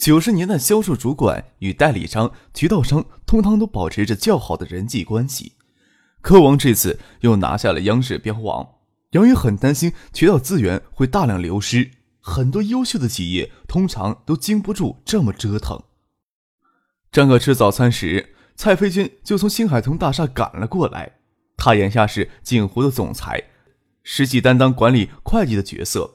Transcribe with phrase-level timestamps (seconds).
[0.00, 5.52] 九十年代，销售主管与代理商、渠道商通常都保持着较好的人际关系。
[6.22, 8.66] 科王这次又拿下了央视标王，
[9.10, 15.78] 杨宇很担心渠道资源会大量流失，很多优秀的企业通常都经不住这么折腾。
[17.12, 21.16] 张可吃早餐时，蔡飞娟就从星海通大厦赶了过来。
[21.58, 23.50] 他眼下是锦湖的总裁，
[24.02, 26.14] 实际担当管理会计的角色，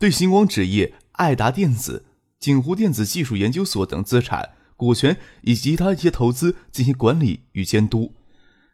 [0.00, 2.06] 对星光纸业、爱达电子。
[2.40, 8.14] 锦湖电子技术研究所等资产、股权以及其他一些投资进行管理与监督，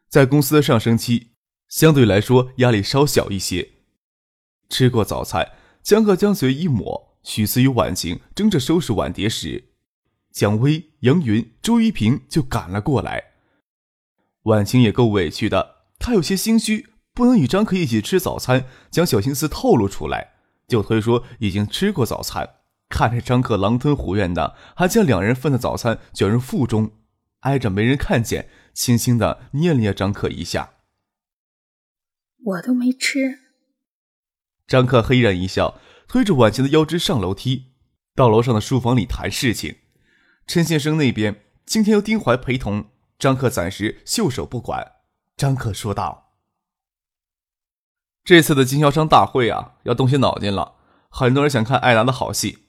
[0.08, 1.32] 在公司的上升期，
[1.68, 3.72] 相对来说压力稍小一些。
[4.68, 9.70] 吃过早餐，江鹤将嘴一抹，许思与婉晴争着收拾碗碟时，
[10.32, 13.32] 蒋薇、杨云、周一平就赶了过来。
[14.44, 20.34] 婉晴也够委屈的，她有些心虚，不能与张可一起吃早餐，将小心思透露出来，
[20.68, 22.48] 就推说已经吃过早餐。
[22.88, 26.92] 看着张克狼吞虎咽的，还将两人份的早餐卷入腹中，
[27.40, 30.74] 挨着没人看见，轻轻的捏了捏张克一下。
[32.44, 33.40] 我都没吃。
[34.66, 37.72] 张克嘿然一笑，推着婉晴的腰肢上楼梯，
[38.14, 39.76] 到楼上的书房里谈事情。
[40.46, 42.86] 陈先生那边今天由丁怀陪同，
[43.18, 44.92] 张克暂时袖手不管。
[45.36, 46.32] 张克说道
[48.24, 50.76] ：“这次的经销商大会啊，要动些脑筋了，
[51.08, 52.65] 很多人想看艾达的好戏。”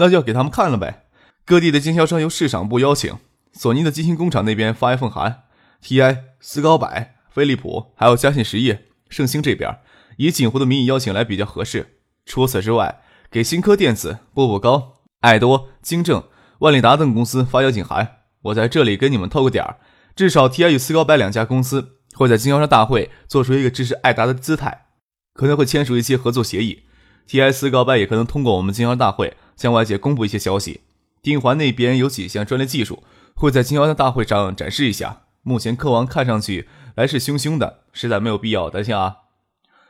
[0.00, 1.04] 那就要给他们看了呗。
[1.44, 3.18] 各地的经销商由市场部邀请，
[3.52, 5.42] 索尼的金星工厂那边发一份函
[5.84, 6.88] ，TI、斯高柏、
[7.30, 9.78] 飞利浦还有嘉信实业、盛兴这边
[10.16, 11.98] 以锦湖的名义邀请来比较合适。
[12.24, 16.24] 除此之外，给新科电子、步步高、爱多、金正、
[16.60, 18.16] 万利达等公司发邀请函。
[18.44, 19.76] 我在这里跟你们透个点儿，
[20.16, 24.86] 至少 TI 与斯高柏两家公司会在经销商大会做出一个支持爱达的姿态，
[25.34, 26.84] 可能会签署一些合作协议。
[27.28, 29.36] TI 斯高柏也可能通过我们经销商大会。
[29.60, 30.80] 向外界公布一些消息，
[31.20, 33.02] 丁环那边有几项专利技术
[33.34, 35.24] 会在经销商大会上展示一下。
[35.42, 39.16] 目前客王看上去来势汹汹的，实在没有必要担心啊。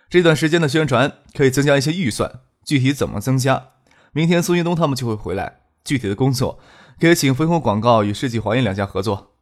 [0.08, 3.69] 这段时间的宣传可以增加一些预算，具体怎么增加，
[4.10, 5.60] 明天苏云东他们就会回来。
[5.84, 6.58] 具体的工作
[6.98, 9.34] 可以请飞鸿广告与世纪华音两家合作。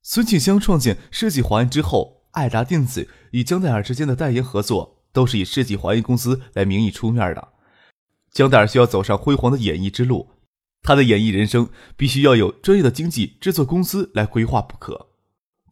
[0.00, 7.48] 孙庆香创建世纪华音之后，爱达电子与江戴尔之间的代言合作都是以世纪华音公司来名义出面的。
[8.34, 10.28] 江大尔需要走上辉煌的演艺之路，
[10.82, 15.10] 他的演艺人生必须要有专业的经纪制作公司来规划不可。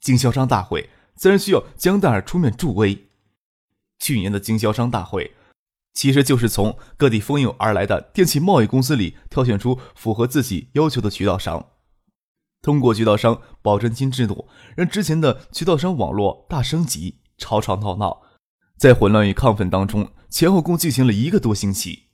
[0.00, 3.08] 经销商大会自然需要江大尔出面助威。
[3.98, 5.32] 去年的经销商大会，
[5.92, 11.66] 其实就是从各地蜂拥而来的电器贸易公司里挑选出符合自己要求的渠道商，
[12.62, 18.22] 通过渠道商保证金制度，让之前的渠道商网络大升级，吵吵闹闹，
[18.78, 22.11] 在混乱与亢奋当中，前后共进行了一个多星期。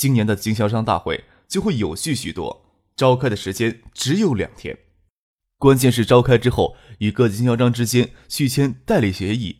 [0.00, 2.64] 今年的经销商大会就会有序许多，
[2.96, 4.78] 召开的时间只有两天，
[5.58, 9.58] 关键是召开之后与各经销商之间续签代理协议。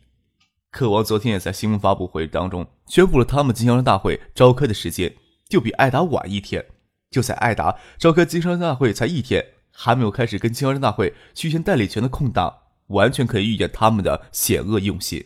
[0.71, 5.15] 客王昨天也在新闻发布会当中宣布了，他们经销商大会召开的时间
[5.47, 6.65] 就比爱达晚一天。
[7.11, 12.51] 就在爱达召开经销商大会才一天，还没有开始跟经销商大会续签代理权的空档，
[12.87, 15.23] 完全可以预见他们的险恶用心。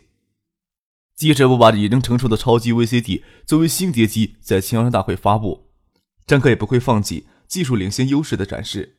[1.16, 5.70] 即使不把已经成熟的超级 VCD 作为新碟机在经销商大会发布，
[6.26, 8.98] 张克也不会放弃技术领先优势的展示，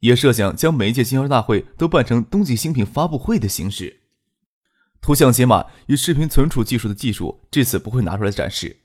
[0.00, 4.00] 也设想将每一届经销商大会都办成冬季新品发布会的形式。
[5.02, 8.78] 图像解码与视频存储技术的技术这次不会拿出来展示，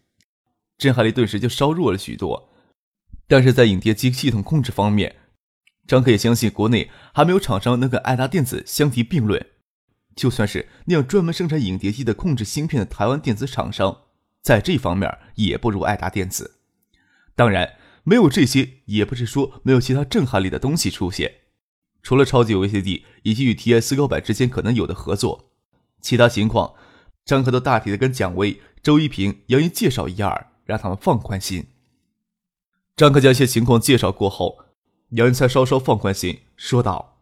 [0.77, 2.50] 震撼力顿时就稍弱了许多。
[3.27, 5.15] 但是在影碟机系统控制方面，
[5.88, 9.52] 张克也相信国内还没有厂商能跟爱达电子相提并论。
[10.15, 14.01] 就算是那样专门生产影碟机的控制芯片的台湾电子厂商，
[14.42, 16.60] 在这方面也不如爱达电子。
[17.36, 21.33] 当然，没有这些，也不是说没有其他震撼力的东西出现。
[22.01, 25.51] 除了超级 VCD 以及与 TI 斯高柏之间可能有的合作，
[26.01, 26.74] 其他情况，
[27.24, 31.68] 张克都大体的跟蒋薇、周一平、杨云介绍一二，让他们放宽心。
[32.95, 34.59] 张克将一些情况介绍过后，
[35.12, 37.12] 杨云才稍稍放宽心，说道。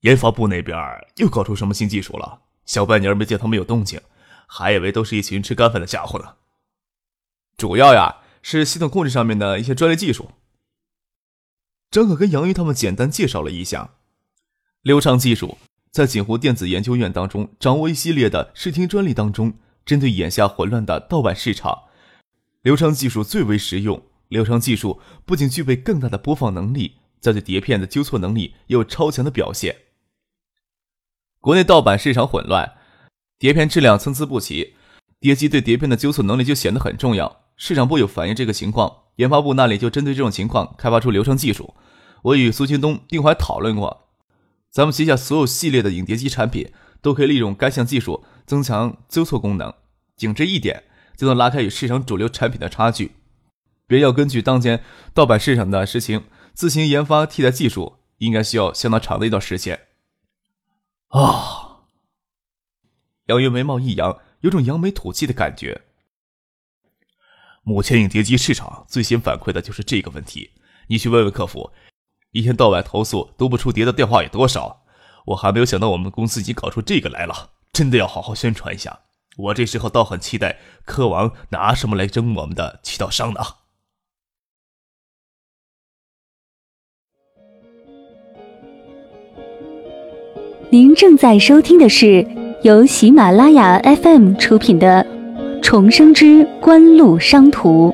[0.00, 0.76] 研发部那边
[1.16, 2.42] 又搞出什么新技术了？
[2.64, 4.00] 小半年没见他们有动静，
[4.46, 6.34] 还以为都是一群吃干饭的家伙呢。
[7.56, 10.30] 主要呀是系统控制上面的一些专利技术。
[11.90, 13.94] 张可跟杨云他们简单介绍了一下，
[14.82, 15.58] 流畅技术
[15.90, 19.54] 在锦湖电子研究院当中掌握一系列的视听专利当中，
[19.84, 21.84] 针对眼下混乱的盗版市场，
[22.62, 24.02] 流畅技术最为实用。
[24.28, 29.74] 流畅技术不仅具备更大的播放能力，在对碟片的纠错能力也有超强的表现。
[31.48, 32.74] 国内盗版市场混乱，
[33.38, 34.74] 碟片质量参差不齐，
[35.18, 37.40] 碟机对碟片的纠错能力就显得很重要。
[37.56, 39.04] 市场部有反映这个情况。
[39.16, 41.72] 研发部那里就针对这种情况开发出流程技术。
[42.20, 44.08] 我与苏京东、丁怀讨论过，
[44.70, 49.72] 咱们旗下所有系列的影碟机产品都可以利用该项技术增强纠错功能，
[50.18, 50.84] 仅这一点
[51.16, 53.12] 就能拉开与市场主流产品的差距。
[53.86, 54.84] 别要根据当前
[55.14, 59.87] 盗版市场的实情自行研发替代技术，应该需要相当长的一段时间。
[61.08, 61.84] 啊！
[63.26, 65.82] 杨云眉毛一扬，有种扬眉吐气的感觉。
[67.62, 70.50] 目前影碟机市场最先反馈的就是这个问题。
[70.88, 71.70] 你去问问客服，
[72.32, 74.84] 一天到晚投诉读不出碟的电话有多少？
[75.26, 79.00] 我还没有想到我们公司已经搞出这个来了，真的要好好宣传一下。
[79.36, 83.40] 我这时候倒很期待科王拿什么来争我们的渠道商呢？
[90.70, 92.22] 您正在收听的是
[92.62, 95.02] 由喜马拉雅 FM 出品的。
[95.62, 97.90] 重生之官路商途，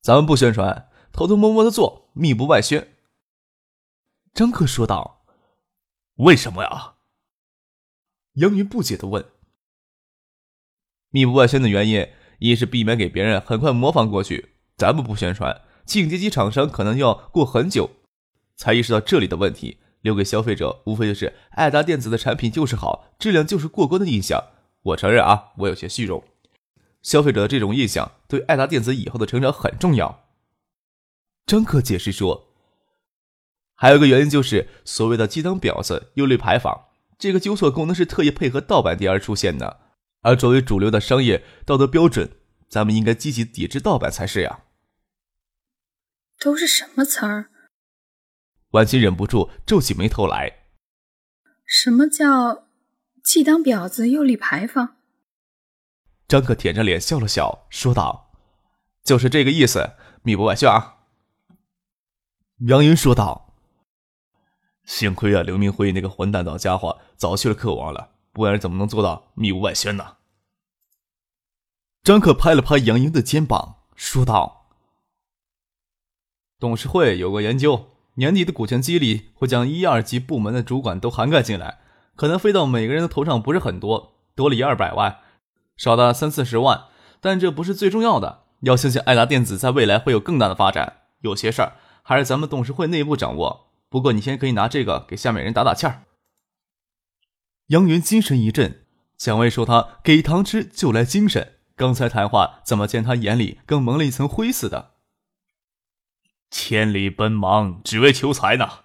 [0.00, 2.88] 咱们不宣传，偷偷摸摸的做，密不外宣。
[4.32, 5.26] 张克说道
[6.16, 6.94] ：“为什么呀？”
[8.36, 9.22] 杨云不解的问。
[11.10, 12.08] 密不外宣的原因，
[12.38, 14.54] 一是避免给别人很快模仿过去。
[14.76, 15.62] 咱们不宣传，
[15.94, 17.90] 影碟机厂商可能要过很久
[18.56, 19.78] 才意识到这里的问题。
[20.02, 24.40] 留给消费者无非就是爱达电子的产品就是好，质量就是过关的印象。
[24.82, 26.22] 我承认啊，我有些虚荣。
[27.02, 30.26] 消费者的这种印象对爱达电子以后的成长很重要。
[31.44, 32.46] 张可解释说，
[33.74, 36.86] 还有个原因就是所谓的“机当婊子”优劣排放，
[37.18, 39.80] 这个纠错功能是特意配合盗版碟而出现的。
[40.22, 42.30] 而作为主流的商业道德标准，
[42.68, 44.60] 咱们应该积极抵制盗版才是呀。
[46.38, 47.50] 都是什么词儿？
[48.70, 50.64] 婉清忍不住皱起眉头来。
[51.64, 52.68] 什么叫
[53.24, 54.96] 既当婊子又立牌坊？
[56.28, 58.32] 张克舔着脸笑了笑，说道
[59.02, 59.92] ：“就是这个意思，
[60.22, 60.98] 密不外宣啊。”
[62.68, 63.54] 杨云说道
[64.84, 70.16] ：“幸亏啊，刘明辉那个混蛋老家伙早去了客王了，不然怎么能做到密不外宣呢？”
[72.02, 74.65] 张克拍了拍杨云的肩膀，说道
[76.58, 81.80] ：“董事会有个研究。”年底的股权激励会将一二级部门的主管都涵盖进来，
[82.14, 85.18] 可能飞到每个人的头上不是很多，多了一二百万，
[85.76, 86.84] 少的三四十万，
[87.20, 88.44] 但这不是最重要的。
[88.60, 91.00] 要相信爱达电子在未来会有更大的发展。
[91.20, 93.66] 有些事儿还是咱们董事会内部掌握。
[93.90, 96.04] 不过你先可以拿这个给下面人打打气儿。
[97.66, 98.86] 杨云精神一振，
[99.18, 101.56] 蒋卫说他给糖吃就来精神。
[101.76, 104.92] 刚才谈话怎么见他眼里更蒙了一层灰似的？
[106.50, 108.84] 千里奔忙，只为求财呢。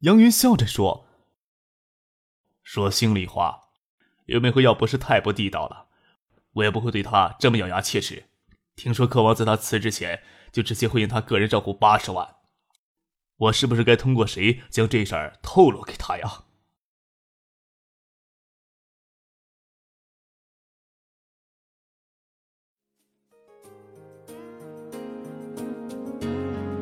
[0.00, 1.06] 杨云笑着说
[2.62, 3.68] ：“说心里话，
[4.24, 5.88] 刘明辉要不是太不地道了，
[6.52, 8.28] 我也不会对他这么咬牙切齿。
[8.74, 12.36] 听说柯王在他辞职前就直接会印他个人账户八十万，
[13.36, 16.44] 我是不是该通过谁将这事儿透露给他呀？”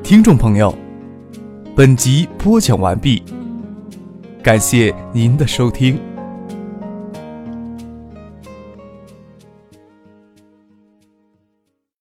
[0.05, 0.73] 听众朋友，
[1.75, 3.23] 本集播讲完毕，
[4.43, 5.99] 感谢您的收听。